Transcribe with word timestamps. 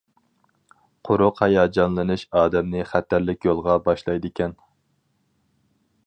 قۇرۇق 1.09 1.41
ھاياجانلىنىش 1.43 2.23
ئادەمنى 2.39 2.81
خەتەرلىك 2.93 3.45
يولغا 3.49 3.75
باشلايدىكەن. 3.89 4.57